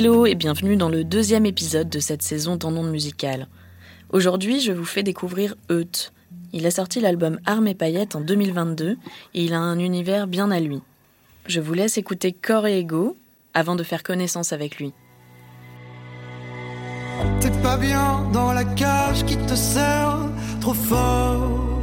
[0.00, 3.48] Hello et bienvenue dans le deuxième épisode de cette saison d'En musicale.
[4.10, 6.12] Aujourd'hui, je vous fais découvrir Eut.
[6.52, 8.96] Il a sorti l'album Armes et paillettes en 2022 et
[9.44, 10.80] il a un univers bien à lui.
[11.46, 13.16] Je vous laisse écouter Corps et Ego
[13.54, 14.92] avant de faire connaissance avec lui.
[17.40, 20.16] T'es pas bien dans la cage qui te sert
[20.60, 21.80] trop fort.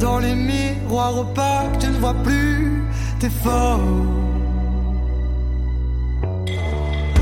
[0.00, 2.82] Dans les miroirs opaques, tu ne vois plus
[3.20, 3.80] tes forts.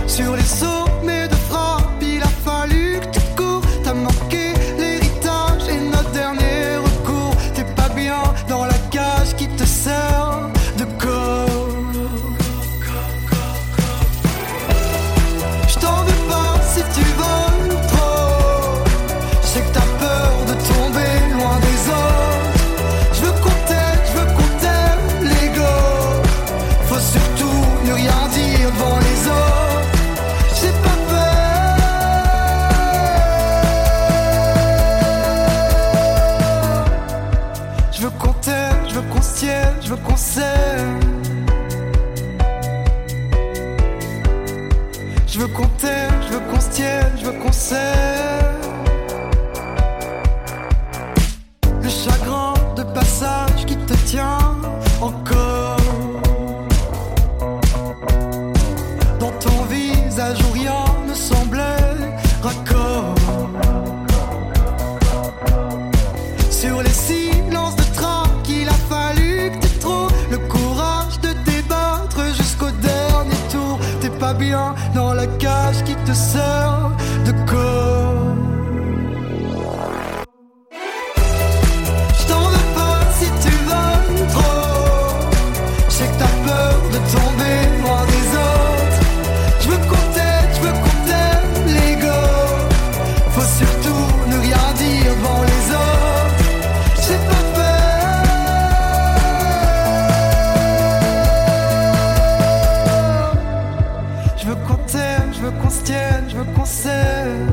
[0.07, 1.22] Sur les sommets
[53.93, 54.17] te
[55.01, 55.77] encore.
[59.19, 61.63] Dans ton visage où rien ne semblait
[62.43, 63.15] raccord.
[66.51, 72.25] Sur les silences de train qu'il a fallu que tu trouves le courage de débattre
[72.37, 73.79] jusqu'au dernier tour.
[74.01, 76.62] T'es pas bien dans la cage qui te sert
[105.43, 107.51] je veux qu'on se tienne, je veux qu'on s'aime.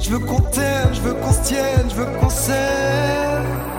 [0.00, 3.69] Je veux qu'on t'aime, je veux qu'on se tienne, je veux qu'on s'aime.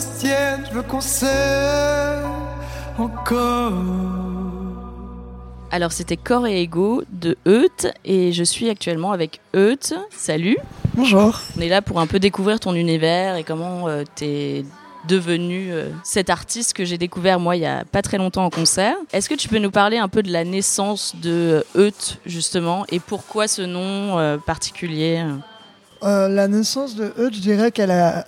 [0.00, 2.24] Qu'on se tienne, je veux qu'on s'aime
[2.98, 3.72] encore.
[5.70, 9.94] Alors c'était Corps et Ego de Eut et je suis actuellement avec Eut.
[10.10, 10.56] Salut
[10.94, 11.40] Bonjour.
[11.56, 14.64] On est là pour un peu découvrir ton univers et comment euh, t'es
[15.06, 18.50] devenu euh, cet artiste que j'ai découvert moi il y a pas très longtemps en
[18.50, 18.96] concert.
[19.12, 23.00] Est-ce que tu peux nous parler un peu de la naissance de Eut justement et
[23.00, 25.24] pourquoi ce nom euh, particulier?
[26.02, 28.24] Euh, la naissance de Eudes, je dirais qu'elle a,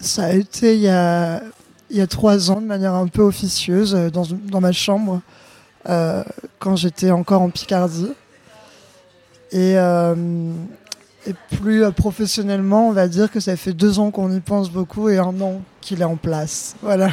[0.00, 1.42] ça a été il y a,
[1.90, 5.20] il y a trois ans de manière un peu officieuse euh, dans, dans ma chambre
[5.88, 6.24] euh,
[6.58, 8.12] quand j'étais encore en Picardie.
[9.52, 10.14] Et, euh,
[11.26, 14.70] et plus euh, professionnellement, on va dire que ça fait deux ans qu'on y pense
[14.70, 16.74] beaucoup et un an qu'il est en place.
[16.82, 17.10] Voilà.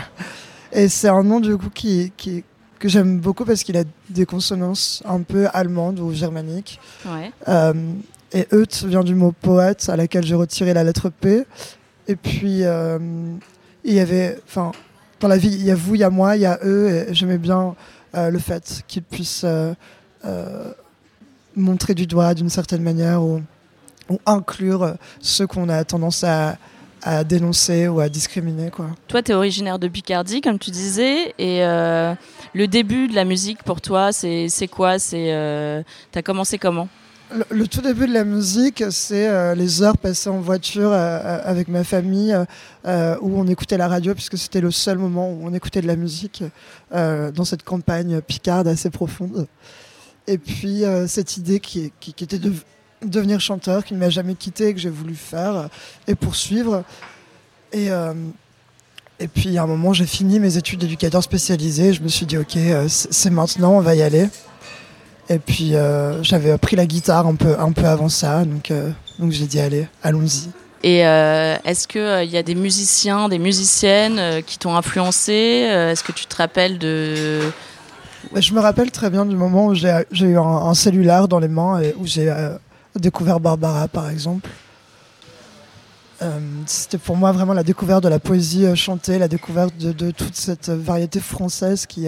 [0.71, 2.43] Et c'est un nom du coup qui, qui,
[2.79, 6.79] que j'aime beaucoup parce qu'il a des consonances un peu allemandes ou germaniques.
[7.05, 7.31] Ouais.
[8.33, 11.45] Et Eut vient du mot poète, à laquelle j'ai retiré la lettre P.
[12.07, 12.99] Et puis, euh,
[13.83, 14.71] il y avait, enfin,
[15.19, 16.89] dans la vie, il y a vous, il y a moi, il y a eux,
[16.89, 17.75] et j'aimais bien
[18.15, 19.73] euh, le fait qu'ils puissent euh,
[21.55, 23.41] montrer du doigt d'une certaine manière ou,
[24.25, 26.57] inclure ceux qu'on a tendance à,
[27.23, 28.87] dénoncer ou à discriminer, quoi.
[29.07, 31.63] Toi, tu es originaire de Picardie, comme tu disais, et
[32.53, 34.99] le début de la musique pour toi, c'est quoi?
[34.99, 36.89] C'est euh, T'as commencé comment?
[37.49, 41.67] Le, tout début de la musique, c'est euh, les heures passées en voiture euh, avec
[41.67, 42.45] ma famille, euh,
[42.85, 45.87] euh, où on écoutait la radio, puisque c'était le seul moment où on écoutait de
[45.87, 46.43] la musique
[46.93, 49.47] euh, dans cette campagne picarde assez profonde.
[50.27, 51.91] Et puis euh, cette idée qui,
[52.21, 52.53] était de
[53.01, 55.67] devenir chanteur, qui ne m'a jamais quitté et que j'ai voulu faire euh,
[56.07, 56.83] et poursuivre.
[57.71, 58.13] Et, euh,
[59.19, 61.93] et puis à un moment, j'ai fini mes études d'éducateur spécialisé.
[61.93, 64.27] Je me suis dit, ok, euh, c'est maintenant, on va y aller.
[65.31, 68.91] Et puis euh, j'avais appris la guitare un peu, un peu avant ça, donc, euh,
[69.17, 70.49] donc j'ai dit allez, allons-y.
[70.83, 75.91] Et euh, est-ce qu'il y a des musiciens, des musiciennes euh, qui t'ont influencé Euh,
[75.91, 77.39] Est-ce que tu te rappelles de,
[78.35, 81.47] je me rappelle très bien du moment où j'ai eu un, un cellulaire dans les
[81.47, 82.57] mains et où j'ai euh,
[82.99, 84.49] découvert Barbara, par exemple.
[86.21, 89.93] Euh, C'était pour moi vraiment la découverte de la poésie euh, chantée, la découverte de,
[89.93, 92.07] de toute cette variété française qui,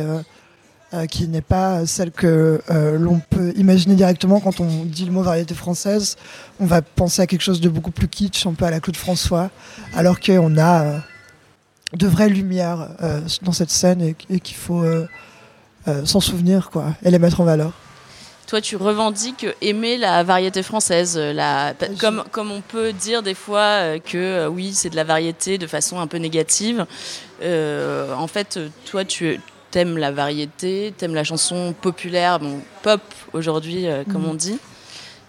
[0.94, 5.12] euh, qui n'est pas celle que euh, l'on peut imaginer directement quand on dit le
[5.12, 6.18] mot variété française.
[6.60, 8.98] On va penser à quelque chose de beaucoup plus kitsch, un peu à la Claude
[8.98, 9.50] François,
[9.96, 10.98] alors qu'on a euh,
[11.94, 12.90] de vraies lumières
[13.44, 14.84] dans cette scène et, et qu'il faut
[16.06, 17.72] s'en souvenir quoi, et les mettre en valeur.
[18.48, 21.74] Toi, tu revendiques aimer la variété française, la...
[22.00, 26.00] Comme, comme on peut dire des fois que oui, c'est de la variété de façon
[26.00, 26.86] un peu négative.
[27.42, 29.40] Euh, en fait, toi, tu
[29.76, 33.02] aimes la variété, t'aimes la chanson populaire, bon, pop
[33.34, 34.30] aujourd'hui, euh, comme Mhm.
[34.30, 34.58] on dit.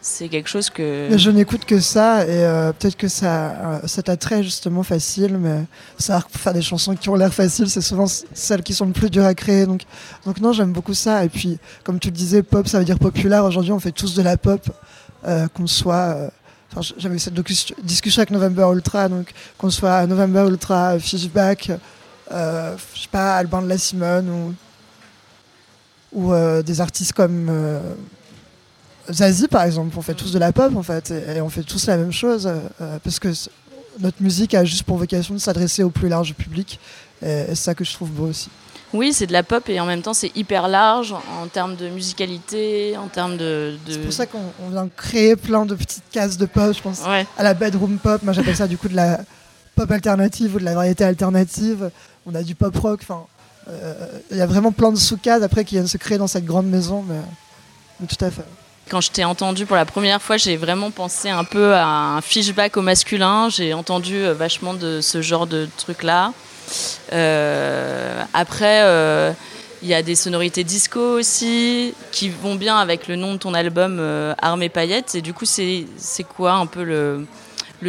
[0.00, 1.08] C'est quelque chose que...
[1.10, 5.38] Mais je n'écoute que ça et euh, peut-être que ça, euh, cet attrait justement facile,
[5.38, 5.62] mais
[5.98, 9.08] ça faire des chansons qui ont l'air faciles, c'est souvent celles qui sont le plus
[9.08, 9.64] dures à créer.
[9.64, 9.84] Donc,
[10.26, 11.24] donc non, j'aime beaucoup ça.
[11.24, 13.46] Et puis, comme tu le disais, pop, ça veut dire populaire.
[13.46, 14.60] Aujourd'hui, on fait tous de la pop,
[15.54, 16.30] qu'on soit.
[16.76, 17.34] Enfin, j'avais cette
[17.82, 21.70] discussion avec November Ultra, donc qu'on soit November Ultra, Fishback,
[22.32, 24.54] euh, je sais pas, Albin de la Simone ou,
[26.12, 27.80] ou euh, des artistes comme euh,
[29.10, 31.62] Zazie par exemple, on fait tous de la pop en fait, et, et on fait
[31.62, 32.46] tous la même chose,
[32.80, 33.28] euh, parce que
[34.00, 36.78] notre musique a juste pour vocation de s'adresser au plus large public,
[37.22, 38.48] et, c'est ça que je trouve beau aussi.
[38.92, 41.12] Oui, c'est de la pop et en même temps, c'est hyper large
[41.42, 43.74] en termes de musicalité, en termes de...
[43.86, 46.80] de- C'est pour ça qu'on on vient créer plein de petites cases de pop, je
[46.80, 47.26] pense Ouais.
[47.36, 49.20] à la bedroom pop, moi j'appelle ça du coup de la
[49.74, 51.90] pop alternative ou de la variété alternative,
[52.26, 53.02] on a du pop rock,
[53.68, 53.94] euh,
[54.30, 57.04] il y a vraiment plein de sous-cases qui viennent se créer dans cette grande maison.
[58.90, 62.20] Quand je t'ai entendu pour la première fois, j'ai vraiment pensé un peu à un
[62.20, 63.48] fishback au masculin.
[63.48, 66.32] J'ai entendu euh, vachement de ce genre de trucs-là.
[67.12, 69.34] Euh, après,
[69.82, 73.54] il y a des sonorités disco aussi qui vont bien avec le nom de ton
[73.54, 74.00] album
[74.60, 75.14] et paillettes.
[75.14, 75.86] Et du coup, c'est
[76.36, 77.26] quoi un peu le,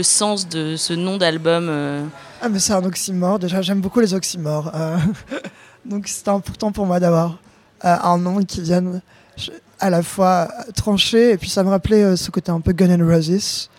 [0.04, 2.10] sens de ce nom d'album
[2.46, 4.72] Ah mais c'est un oxymore, déjà j'aime beaucoup les oxymores.
[4.76, 4.98] euh,
[5.86, 7.40] donc c'était important pour moi d'avoir
[7.84, 9.02] euh, un nom qui vienne
[9.80, 12.92] à la fois tranché et puis ça me rappelait euh, ce côté un peu Gun
[12.92, 13.72] N' Roses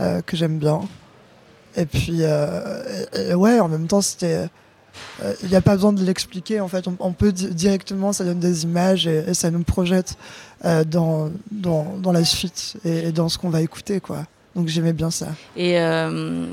[0.00, 0.80] euh, que j'aime bien.
[1.76, 4.48] Et puis euh, ouais, en même temps c'était...
[5.22, 8.24] euh, Il n'y a pas besoin de l'expliquer en fait, on, peut di- directement, ça
[8.24, 10.16] donne des images et, ça nous projette
[10.64, 14.24] euh, dans, dans, dans la suite et, dans ce qu'on va écouter quoi.
[14.56, 15.26] Donc j'aimais bien ça.
[15.56, 16.46] Et euh,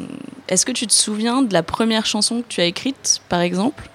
[0.52, 3.90] est-ce que tu te souviens de la première chanson que tu as écrite, par exemple?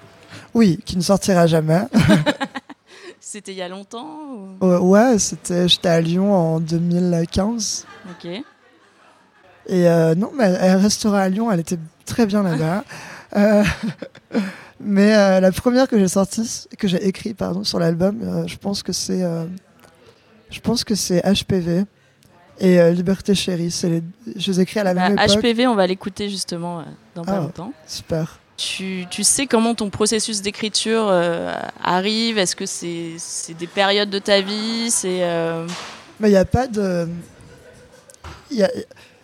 [0.55, 1.81] Oui, qui ne sortira jamais.
[3.19, 7.85] C'était il y a longtemps ou- Euh, ouais, c'était, j'étais à Lyon en 2015.
[8.09, 8.25] Ok.
[8.25, 8.43] Et
[9.87, 12.83] euh, non, mais elle, restera à Lyon, elle était très bien là-bas.
[13.35, 13.61] Euh,
[14.79, 15.09] mais
[15.41, 19.21] la première que j'ai sortie, que j'ai écrit pardon, sur l'album, je pense que c'est,
[20.49, 21.83] je pense que c'est HPV
[22.59, 23.73] et euh, Liberté Chérie.
[23.83, 24.03] Les,
[24.35, 25.41] je les écris à la Bah, même époque.
[25.43, 26.83] HPV, on va l'écouter justement euh,
[27.15, 27.39] dans pas Ah.
[27.41, 27.73] longtemps.
[27.87, 28.39] Super.
[28.57, 32.37] Tu, tu sais comment ton processus d'écriture euh, arrive?
[32.39, 34.89] Est-ce que c'est c'est des périodes de ta vie?
[34.89, 35.19] C'est
[36.19, 37.07] Mais il n'y a pas de.
[38.49, 38.69] Y a...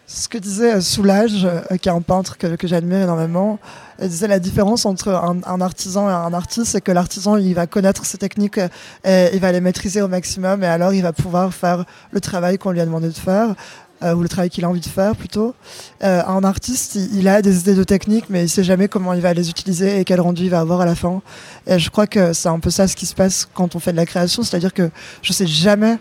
[0.05, 3.57] Ce que disait Soulage, euh, qui est un peintre que, que j'admire énormément,
[3.97, 7.67] elle disait la différence entre un, artisan et un artiste, c'est que l'artisan, il va
[7.67, 8.67] connaître ses techniques euh,
[9.05, 12.57] et il va les maîtriser au maximum, et alors il va pouvoir faire le travail
[12.57, 13.55] qu'on lui a demandé de faire,
[14.03, 15.55] euh, ou le travail qu'il a envie de faire plutôt.
[16.01, 19.33] Un artiste, il, a des idées de technique, mais il sait jamais comment il va
[19.33, 21.21] les utiliser et quel rendu il va avoir à la fin.
[21.65, 23.93] Et je crois que c'est un peu ça ce qui se passe quand on fait
[23.93, 24.89] de la création, c'est-à-dire que
[25.21, 25.97] je sais jamais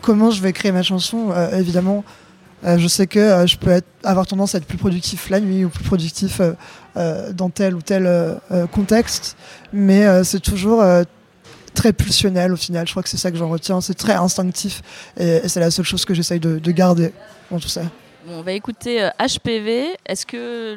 [0.00, 1.34] comment je vais créer ma chanson.
[1.52, 2.04] Évidemment,
[2.64, 5.68] je sais que euh, je peux avoir tendance à être plus productif la nuit ou
[5.68, 6.52] plus productif euh,
[6.96, 9.36] euh, dans tel ou tel euh, euh, contexte,
[9.72, 11.04] mais euh, c'est toujours euh,
[11.74, 12.86] très pulsionnel au final.
[12.86, 13.80] Je crois que c'est ça que j'en retiens.
[13.80, 14.82] C'est très instinctif
[15.18, 17.12] et, c'est la seule chose que j'essaye de, de garder
[17.50, 17.82] dans tout ça.
[18.28, 19.96] on va écouter euh, HPV.
[20.06, 20.76] Est-ce que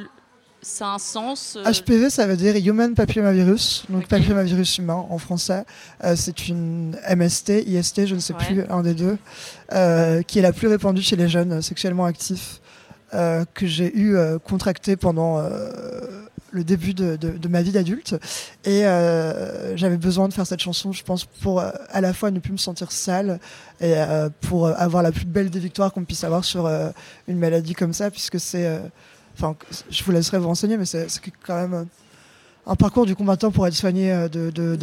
[0.62, 4.08] ça a un sens euh, HPV, ça veut dire Human Papillomavirus, donc Ok.
[4.10, 5.64] papillomavirus humain en français.
[6.04, 8.46] Euh, c'est une MST, IST, je ne sais Ouais.
[8.46, 9.18] plus, un des deux,
[9.74, 12.60] euh, qui est la plus répandue chez les jeunes euh, sexuellement actifs,
[13.14, 15.70] euh, que j'ai eu euh, contracté pendant euh,
[16.52, 18.16] le début de, de- de ma vie d'adulte.
[18.66, 22.32] Et euh, j'avais besoin de faire cette chanson, je pense, pour euh, à la fois
[22.32, 23.40] ne plus me sentir sale
[23.80, 26.90] et euh, pour euh, avoir la plus belle des victoires qu'on puisse avoir sur euh,
[27.28, 28.82] une maladie comme ça, puisque c'est...
[29.38, 29.56] Enfin,
[29.90, 31.08] je vous laisserai vous renseigner, mais c'est
[31.46, 31.88] quand même
[32.66, 34.76] un parcours du combattant pour être soigné euh, de- de-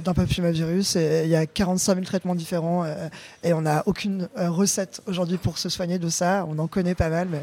[0.00, 0.96] d'un papillomavirus.
[0.96, 3.08] Et il y a 45 000 traitements différents euh,
[3.42, 6.46] et on n'a aucune euh, recette aujourd'hui pour se soigner de ça.
[6.48, 7.42] On en connaît pas mal, mais,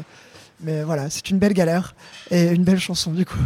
[0.60, 1.94] mais voilà, c'est une belle galère
[2.30, 3.38] et une belle chanson du coup.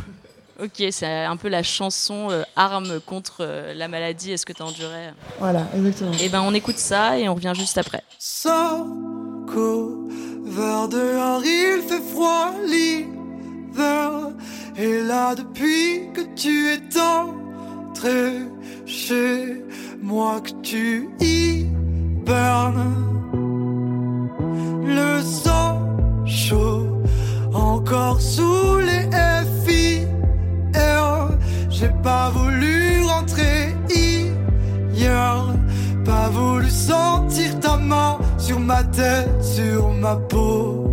[0.63, 4.31] Ok, c'est un peu la chanson euh, arme contre euh, la maladie.
[4.31, 6.13] Est-ce que tu endurais Voilà, exactement.
[6.23, 8.05] Eh ben, on écoute ça et on revient juste après.
[8.21, 8.87] Sors,
[10.47, 12.53] vers dehors, il fait froid
[14.77, 18.41] Et là, depuis que tu es entré
[18.87, 19.63] chez
[20.03, 21.65] moi, que tu y
[22.27, 22.95] burnes
[24.85, 25.81] le sang
[26.27, 26.87] chaud,
[27.53, 29.09] encore sous les
[29.65, 30.09] FIR.
[31.71, 35.55] J'ai pas voulu rentrer hier,
[36.05, 40.84] pas voulu sentir ta main sur ma tête, sur ma peau.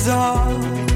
[0.00, 0.89] Je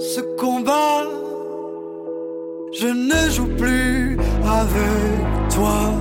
[0.00, 1.06] ce combat.
[2.72, 5.92] Je ne joue plus avec toi.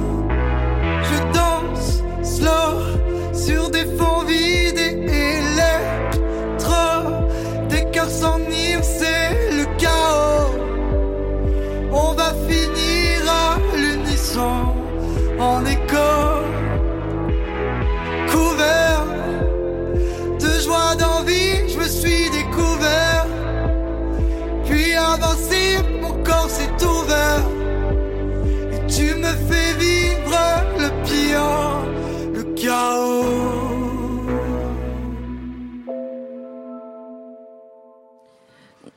[1.03, 4.68] Je danse slow sur des fonds vides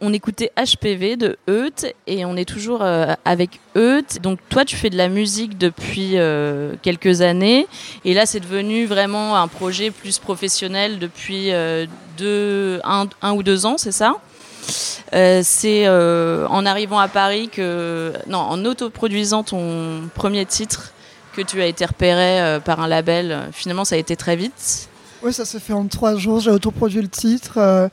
[0.05, 4.19] On écoutait HPV de Eut et on est toujours euh, avec Eut.
[4.21, 7.69] Donc toi, tu fais de la musique depuis euh, quelques années
[8.05, 11.87] et là, c'est devenu vraiment un projet plus professionnel depuis euh,
[12.19, 14.17] deux, un, ou deux ans, c'est ça?
[14.63, 20.93] C'est euh, en arrivant à Paris que, non, en autoproduisant ton premier titre
[21.37, 23.49] que tu as été repéré euh, par un label.
[23.53, 24.89] Finalement, ça a été très vite.
[25.23, 26.41] Oui, ça s'est fait en trois jours.
[26.41, 27.59] J'ai autoproduit le titre.
[27.59, 27.89] euh,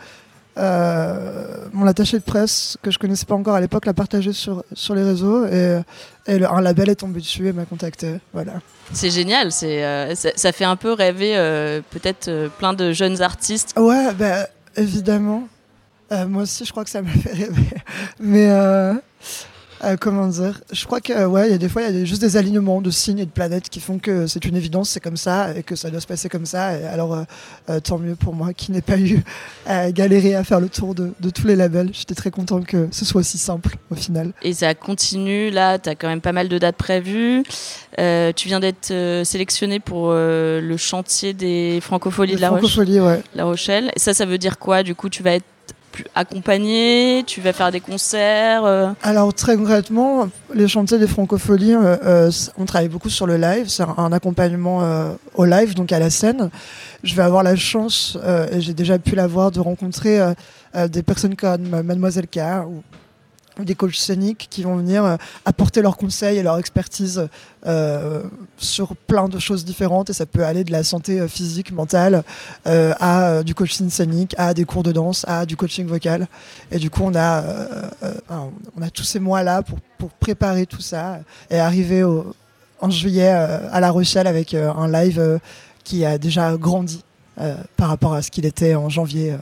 [0.58, 4.64] euh, mon attaché de presse, que je connaissais pas encore à l'époque, l'a partagé sur,
[4.74, 5.80] sur les réseaux et,
[6.28, 8.16] et le- un label est tombé dessus et m'a contacté.
[8.34, 8.54] Voilà.
[8.92, 12.92] C'est génial, c'est, euh, ça, ça fait un peu rêver euh, peut-être euh, plein de
[12.92, 13.74] jeunes artistes.
[13.78, 15.48] Ouais, bah, évidemment.
[16.12, 17.64] Euh, moi aussi, je crois que ça m'a fait rêver.
[18.20, 18.94] Mais euh,
[19.86, 20.60] euh, comment dire?
[20.74, 22.82] Je crois que ouais, il y a des fois, il y a juste des alignements
[22.82, 25.64] de signes et de planètes qui font que c'est une évidence, c'est comme ça et
[25.64, 26.78] que ça doit se passer comme ça.
[26.78, 27.24] Et alors, euh,
[27.70, 29.24] euh, tant mieux pour moi qui n'ai pas eu
[29.66, 31.92] à galérer à faire le tour de, de tous les labels.
[31.94, 34.34] J'étais très content que ce soit aussi simple au final.
[34.42, 37.44] Et ça continue, là, tu as quand même pas mal de dates prévues.
[38.00, 42.60] Euh, tu viens d'être euh, sélectionné pour euh, le chantier des francopholies de la, Roche-
[42.60, 43.22] francophonie, ouais.
[43.34, 43.92] la Rochelle.
[43.96, 44.84] Et ça, ça veut dire quoi?
[44.84, 45.46] Du coup, tu vas être
[45.92, 48.64] plus accompagné, tu vas faire des concerts.
[48.66, 53.38] euh, Alors très concrètement, les chantiers des francopholies, euh, euh, on travaille beaucoup sur le
[53.38, 54.82] live, c'est un, accompagnement
[55.36, 56.50] au live, donc à la scène.
[57.04, 58.18] Je vais avoir la chance,
[58.52, 60.20] et j'ai déjà pu l'avoir, de rencontrer
[60.76, 62.40] des personnes comme Mademoiselle K
[63.64, 67.28] des coachs scéniques qui vont venir euh, apporter leurs conseils et leur expertise
[67.66, 68.24] euh,
[68.58, 70.10] sur plein de choses différentes.
[70.10, 72.24] Et ça peut aller de la santé euh, physique, mentale,
[72.66, 76.28] à du coaching scénique, à des cours de danse, à du coaching vocal.
[76.72, 77.44] Et du coup, on a,
[78.78, 83.80] on a tous ces mois-là pour, pour préparer tout ça et arriver en juillet à
[83.80, 85.40] La Rochelle avec un live
[85.84, 87.04] qui a déjà grandi
[87.78, 89.36] par rapport à ce qu'il était en janvier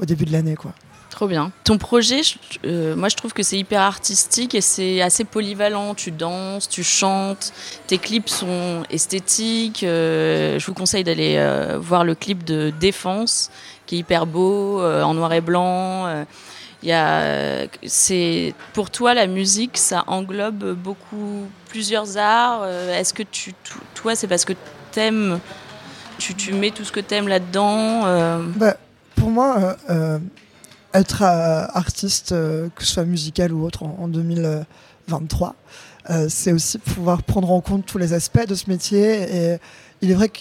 [0.00, 0.56] au début de l'année.
[0.56, 0.72] quoi.
[1.14, 1.52] Trop bien.
[1.62, 5.94] Ton projet, je- euh, moi je trouve que c'est hyper artistique et c'est assez polyvalent.
[5.94, 7.52] Tu danses, tu chantes,
[7.86, 9.84] tes clips sont esthétiques.
[9.84, 13.52] euh, je vous conseille d'aller euh, voir le clip de Défense
[13.86, 16.24] qui est hyper beau, en noir et blanc.
[16.82, 22.66] Il y a, c'est pour toi la musique, ça englobe beaucoup plusieurs arts.
[22.90, 24.54] Est-ce que tu, to- toi, c'est parce que
[24.90, 25.38] t'aimes,
[26.18, 28.02] tu, tu mets tout ce que t'aimes là-dedans
[28.56, 28.74] Bah,
[29.14, 29.76] pour moi,
[30.94, 35.56] être euh, artiste, euh, que ce soit musical ou autre, en, en 2023,
[36.10, 39.54] euh, c'est aussi pouvoir prendre en compte tous les aspects de ce métier.
[39.54, 39.58] Et
[40.00, 40.40] il est vrai que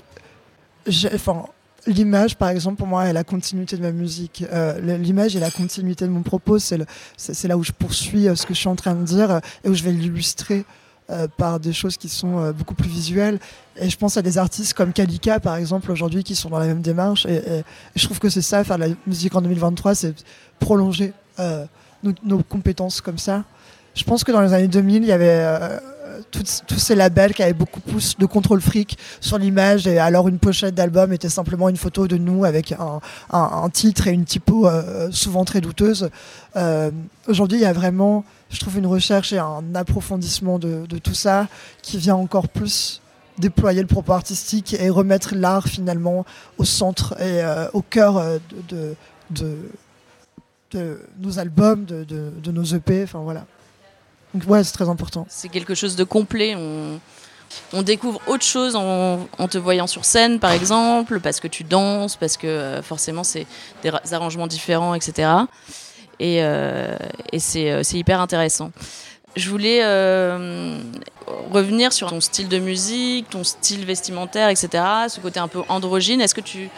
[1.14, 1.46] enfin,
[1.88, 4.44] l'image, par exemple, pour moi, est la continuité de ma musique.
[4.82, 6.60] L'image est la continuité de mon propos.
[6.60, 6.78] C'est
[7.48, 9.84] là où je poursuis ce que je suis en train de dire et où je
[9.84, 10.66] vais l'illustrer.
[11.10, 13.38] Euh, par des choses qui sont euh, beaucoup plus visuelles.
[13.76, 16.66] Et je pense à des artistes comme Kalika par exemple aujourd'hui qui sont dans la
[16.66, 17.26] même démarche.
[17.26, 17.42] Et,
[17.94, 20.16] je trouve que c'est ça faire de la musique en 2023 c'est
[20.62, 21.66] prolonger euh,
[22.24, 23.44] nos, compétences comme ça.
[23.96, 25.46] Je pense que dans les années 2000 il y avait
[26.32, 29.86] tous ces labels qui avaient beaucoup plus de contrôle fric sur l'image.
[29.88, 34.08] Et alors une pochette d'album était simplement une photo de nous avec un, un- titre
[34.08, 34.70] et une typo
[35.12, 36.10] souvent très douteuse.
[37.28, 41.48] Aujourd'hui il y a vraiment je trouve une recherche et un approfondissement de, tout ça
[41.82, 43.02] qui vient encore plus
[43.40, 46.24] déployer le propos artistique et remettre l'art finalement
[46.60, 48.38] au centre et euh, au cœur euh,
[48.72, 48.96] de,
[51.20, 53.46] nos albums, de, nos EP, enfin voilà.
[54.36, 55.26] Donc ouais, c'est très important.
[55.30, 56.56] C'est quelque chose de complet.
[56.56, 62.16] On, découvre autre chose en, te voyant sur scène, par exemple, parce que tu danses,
[62.16, 63.46] parce que euh, forcément c'est
[63.82, 65.30] des ra- arrangements différents, etc.
[66.20, 66.98] Et, euh,
[67.32, 68.72] et c'est euh, c'est hyper intéressant.
[69.36, 70.78] Je voulais euh,
[71.52, 74.84] revenir sur ton style de musique, ton style vestimentaire, etc.
[75.08, 76.22] Ce côté un peu androgyne.
[76.22, 76.70] Est-ce que tu,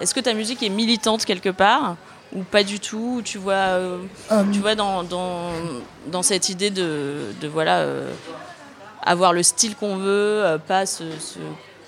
[0.00, 1.96] est-ce que ta musique est militante quelque part
[2.34, 3.98] ou pas du tout Ou Tu vois, euh,
[4.52, 5.52] tu vois dans, dans,
[6.08, 8.12] dans cette idée de, de voilà euh,
[9.02, 11.38] avoir le style qu'on veut, pas se, se,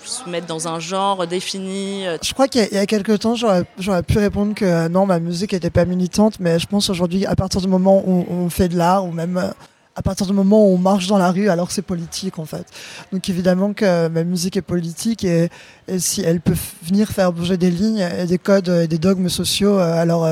[0.03, 2.07] se mettre dans un genre défini.
[2.07, 2.17] euh.
[2.23, 5.53] Je crois qu'il y a- quelques temps, j'aurais pu répondre que euh, non, ma musique
[5.53, 8.77] n'était pas militante, mais je pense aujourd'hui, à partir du moment où on fait de
[8.77, 9.49] l'art, ou même euh,
[9.95, 12.65] à partir du moment où on marche dans la rue, alors c'est politique en fait.
[13.11, 15.49] Donc évidemment que ma musique est politique et,
[15.97, 19.77] si elle peut venir faire bouger des lignes et des codes et des dogmes sociaux,
[19.77, 20.25] alors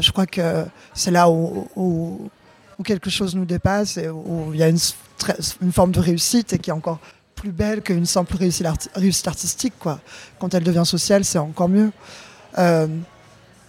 [0.00, 2.30] je crois que c'est là où,
[2.84, 4.78] quelque chose nous dépasse et où il y a une,
[5.60, 6.98] une forme de réussite et qui est encore
[7.36, 9.74] plus belle qu'une simple réussite, arti- réussite artistique.
[9.78, 10.00] Quoi.
[10.40, 11.92] Quand elle devient sociale, c'est encore mieux.
[12.58, 12.88] Euh,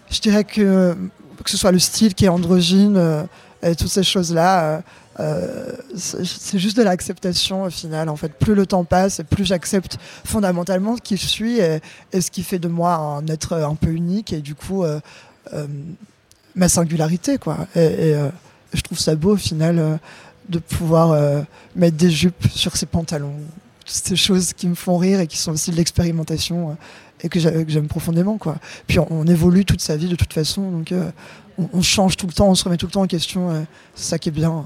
[0.10, 0.98] je dirais que,
[1.44, 3.24] que ce soit le style qui est androgyne euh,
[3.62, 4.82] et toutes ces choses-là,
[5.20, 8.08] euh, c'est juste de l'acceptation au final.
[8.08, 11.82] En fait, plus le temps passe, et plus j'accepte fondamentalement qui je suis et,
[12.14, 14.86] ce qui fait de moi un être un peu unique et du coup
[16.56, 17.40] ma singularité.
[17.40, 17.58] Quoi.
[17.76, 18.14] Et,
[18.74, 20.00] je trouve ça beau au final
[20.50, 21.42] de pouvoir euh,
[21.76, 23.34] mettre des jupes sur ses pantalons.
[23.86, 26.74] Toutes ces choses qui me font rire et qui sont aussi de l'expérimentation euh,
[27.22, 28.38] et que j'a- que j'aime profondément.
[28.38, 28.58] Quoi.
[28.88, 31.10] Puis on, évolue toute sa vie de toute façon, donc euh,
[31.58, 33.50] on, on change tout le temps, on se remet tout le temps en question.
[33.52, 33.62] euh,
[33.96, 34.66] c'est ça qui est bien, hein.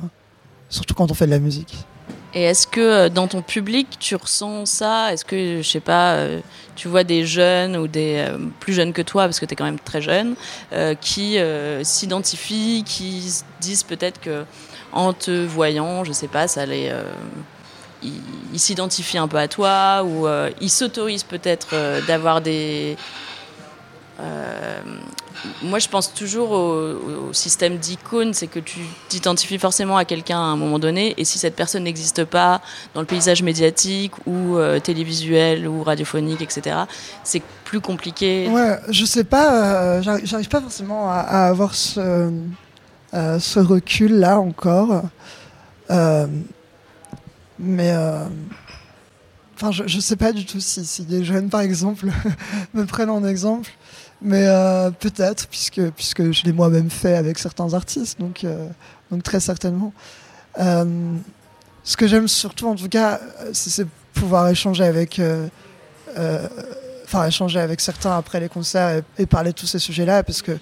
[0.69, 1.85] surtout quand on fait de la musique.
[2.33, 5.11] Et est-ce que euh, dans ton public, tu ressens ça?
[5.11, 6.39] Est-ce que, je sais pas, euh,
[6.75, 9.55] tu vois des jeunes ou des euh, plus jeunes que toi, parce que tu es
[9.55, 10.35] quand même très jeune,
[11.01, 11.37] qui
[11.83, 14.45] s'identifient, qui se disent peut-être que
[15.19, 16.91] te voyant, je sais pas, ça les.
[18.03, 20.27] ils s'identifient un peu à toi ou
[20.61, 21.75] ils s'autorisent peut-être
[22.07, 22.95] d'avoir des
[24.21, 24.81] euh,
[25.63, 28.79] moi, je pense toujours au, système d'icônes, c'est que tu
[29.09, 32.61] t'identifies forcément à quelqu'un à un moment donné, et si cette personne n'existe pas
[32.93, 36.75] dans le paysage médiatique ou euh, télévisuel ou radiophonique, etc.,
[37.23, 38.49] c'est plus compliqué.
[38.49, 42.31] Ouais, je sais pas, euh, j'arrive pas forcément à, avoir ce,
[43.13, 45.03] euh, ce recul-là encore.
[45.89, 46.27] Euh,
[47.57, 47.93] mais.
[49.61, 52.07] Enfin, je, je sais pas du tout si, si des jeunes, par exemple,
[52.73, 53.69] me prennent en exemple.
[54.23, 58.67] Mais euh, peut-être, puisque, puisque je l'ai moi-même fait avec certains artistes, donc, euh,
[59.11, 59.93] donc très certainement.
[60.59, 61.15] Euh,
[61.83, 63.19] ce que j'aime surtout, en tout cas,
[63.53, 65.21] c'est pouvoir échanger avec,
[67.05, 70.57] enfin échanger avec certains après les concerts et, parler de tous ces sujets-là, parce que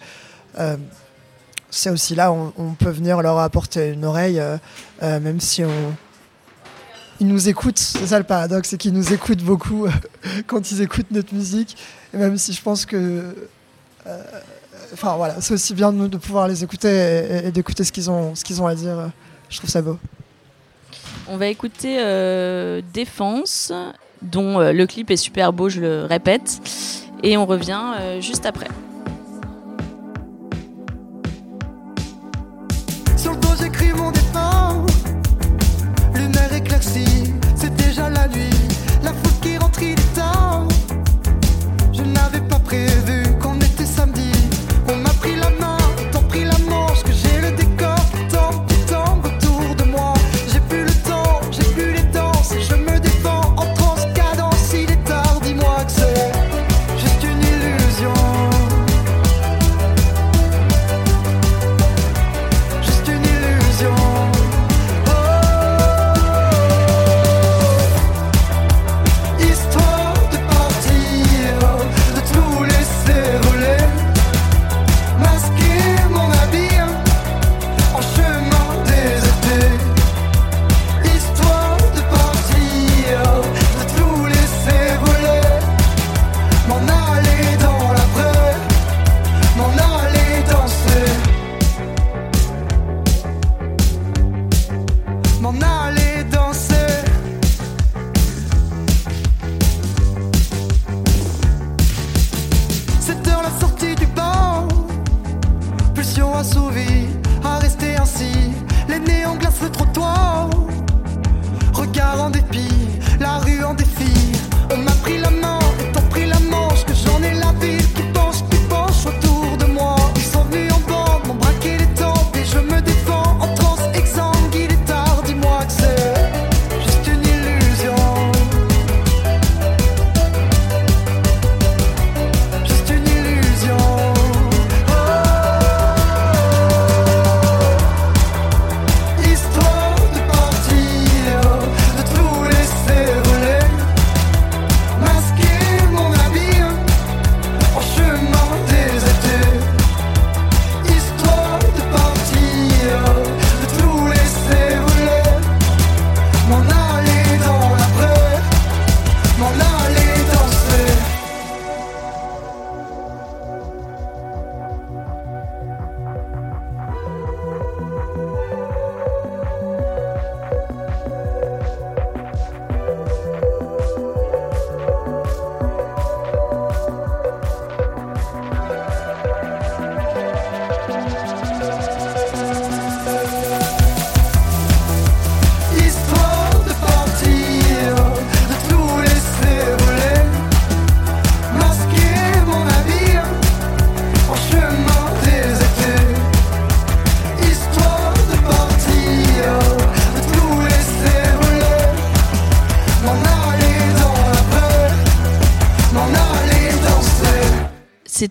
[1.70, 4.42] c'est aussi là où on, peut venir leur apporter une oreille,
[5.02, 5.96] même si on
[7.20, 9.92] ils nous écoutent, c'est ça le paradoxe, c'est qu'ils nous écoutent beaucoup euh,
[10.48, 11.76] quand ils écoutent notre musique,
[12.14, 13.36] et même si je pense que
[14.08, 14.24] euh,
[14.94, 17.92] enfin voilà, c'est aussi bien de, nous- de pouvoir les écouter et, et d'écouter ce
[17.92, 19.12] qu'ils ont, ce qu'ils ont à dire.
[19.50, 19.98] Je trouve ça beau.
[21.28, 23.72] On va écouter euh, Défense,
[24.22, 26.60] dont euh, le clip est super beau, je le répète,
[27.24, 28.68] et on revient euh, juste après.
[33.18, 34.86] Sur le dos j'écris mon destin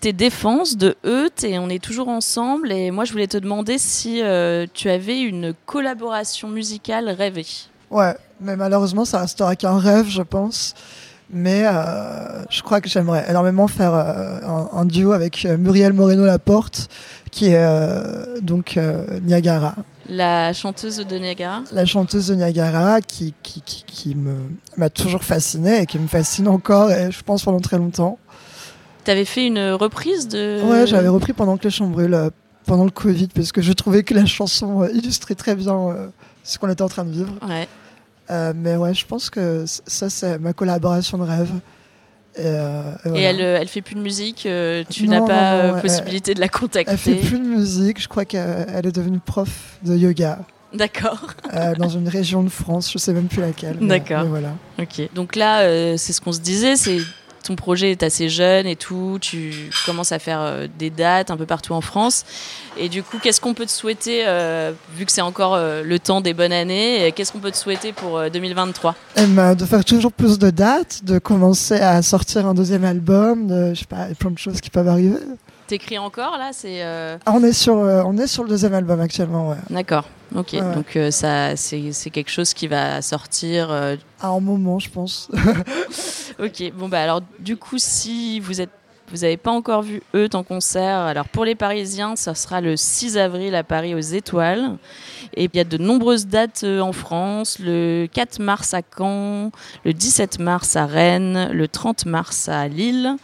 [0.01, 2.71] C'était Défense de Eut et on est toujours ensemble.
[2.71, 7.45] Et moi, je voulais te demander si euh, tu avais une collaboration musicale rêvée.
[7.91, 10.73] Ouais, mais malheureusement, ça restera qu'un rêve, je pense.
[11.29, 16.25] Mais euh, je crois que j'aimerais énormément faire euh, un, un duo avec Muriel Moreno
[16.25, 16.87] Laporte,
[17.29, 18.79] qui est donc
[19.23, 19.75] Niagara,
[20.07, 24.33] La chanteuse de Niagara la chanteuse de Niagara, qui, qui, qui, qui me
[24.77, 28.17] m'a toujours fascinée et qui me fascine encore, et je pense pendant très longtemps.
[29.09, 30.61] T'avais fait une reprise de.
[30.63, 32.29] Ouais, j'avais repris pendant que les chambres brûlent,
[32.67, 36.09] pendant le Covid, parce que je trouvais que la chanson euh, illustrait très bien euh,
[36.43, 37.33] ce qu'on était en train de vivre.
[37.47, 37.67] Ouais.
[38.29, 41.49] Euh, mais ouais, je pense que ça, c'est ma collaboration de rêve.
[42.35, 43.29] Et, euh, Et voilà.
[43.31, 44.47] elle, elle fait plus de musique,
[44.91, 46.91] tu n'as pas non, elle- possibilité de la contacter?
[46.91, 47.99] Elle fait plus de musique.
[47.99, 50.37] Je crois qu'elle elle est devenue prof de yoga
[50.71, 51.33] D'accord.
[51.55, 52.91] euh, dans une région de France.
[52.93, 53.77] Je sais même plus laquelle.
[53.81, 54.25] D'accord.
[54.25, 54.53] voilà.
[54.77, 55.01] Ok.
[55.15, 56.99] Donc là, euh, c'est ce qu'on se disait, c'est
[57.43, 61.37] ton projet est assez jeune et tout, tu commences à faire euh, des dates un
[61.37, 62.25] peu partout en France.
[62.77, 65.99] Et du coup, qu'est-ce qu'on peut te souhaiter, euh, vu que c'est encore euh, le
[65.99, 69.65] temps des bonnes années, qu'est-ce qu'on peut te souhaiter pour euh, 2023 Et ben, de
[69.65, 73.85] faire toujours plus de dates, de commencer à sortir un deuxième album, de, je sais
[73.85, 75.17] pas, plein de choses qui peuvent arriver.
[75.67, 79.49] T'écris encore là C'est Ah, on est sur, on est sur le deuxième album actuellement,
[79.49, 79.57] ouais.
[79.69, 80.05] d'accord.
[80.35, 80.49] Ok.
[80.53, 80.61] Ouais.
[80.75, 83.69] Donc euh, ça, c'est c'est quelque chose qui va sortir.
[83.71, 85.29] euh, À un moment, je pense.
[86.41, 88.69] Ok, bon bah alors du coup si vous êtes
[89.11, 92.77] vous n'avez pas encore vu Eut en concert, alors pour les Parisiens, ça sera le
[92.77, 94.77] 6 avril à Paris aux Étoiles.
[95.35, 99.51] Et il y a de nombreuses dates euh, en France, le 4 mars à Caen,
[99.83, 103.15] le 17 mars à Rennes, le 30 mars à Lille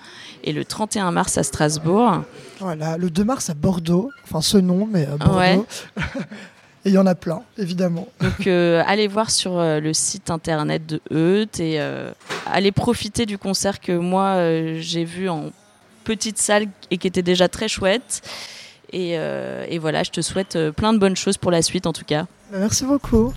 [0.43, 2.23] et le 31 mars à Strasbourg.
[2.59, 4.09] voilà, le 2 mars à Bordeaux.
[4.23, 5.37] Enfin, ce nom, mais à Bordeaux.
[5.37, 5.59] Ouais.
[6.85, 8.07] Et il y en a plein, évidemment.
[8.21, 12.11] Donc euh, allez voir sur euh, le site internet de Eut et euh,
[12.45, 15.51] allez profiter du concert que moi euh, j'ai vu en
[16.03, 18.21] petite salle et qui était déjà très chouette.
[18.93, 21.87] Et, euh, et voilà, je te souhaite euh, plein de bonnes choses pour la suite
[21.87, 22.27] en tout cas.
[22.53, 23.33] Merci beaucoup.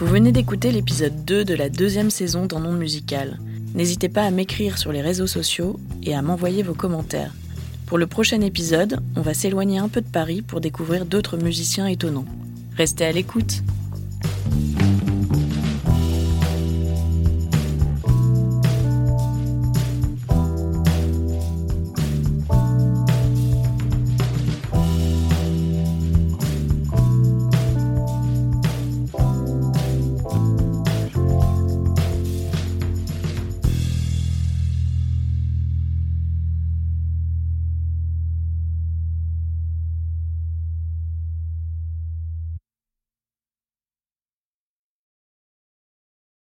[0.00, 3.38] Vous venez d'écouter l'épisode 2 de la deuxième saison dans Monde Musical.
[3.74, 7.34] N'hésitez pas à m'écrire sur les réseaux sociaux et à m'envoyer vos commentaires.
[7.86, 11.86] Pour le prochain épisode, on va s'éloigner un peu de Paris pour découvrir d'autres musiciens
[11.86, 12.26] étonnants.
[12.76, 13.62] Restez à l'écoute